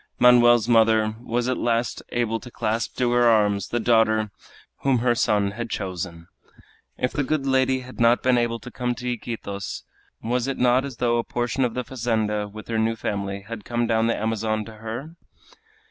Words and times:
Manoel's 0.17 0.67
mother 0.67 1.15
was 1.19 1.47
at 1.47 1.59
last 1.59 2.01
able 2.09 2.39
to 2.39 2.49
clasp 2.49 2.97
to 2.97 3.11
her 3.11 3.29
arms 3.29 3.67
the 3.67 3.79
daughter 3.79 4.31
whom 4.79 4.97
her 4.97 5.13
son 5.13 5.51
had 5.51 5.69
chosen. 5.69 6.27
If 6.97 7.11
the 7.13 7.23
good 7.23 7.45
lady 7.45 7.81
had 7.81 7.99
not 7.99 8.23
been 8.23 8.35
able 8.35 8.57
to 8.61 8.71
come 8.71 8.95
to 8.95 9.05
Iquitos, 9.07 9.83
was 10.23 10.47
it 10.47 10.57
not 10.57 10.85
as 10.85 10.97
though 10.97 11.19
a 11.19 11.23
portion 11.23 11.63
of 11.63 11.75
the 11.75 11.83
fazenda, 11.83 12.47
with 12.47 12.67
her 12.67 12.79
new 12.79 12.95
family, 12.95 13.41
had 13.41 13.63
come 13.63 13.85
down 13.85 14.07
the 14.07 14.17
Amazon 14.17 14.65
to 14.65 14.77
her? 14.77 15.17